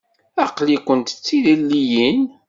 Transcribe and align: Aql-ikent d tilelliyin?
Aql-ikent 0.43 1.15
d 1.15 1.17
tilelliyin? 1.25 2.21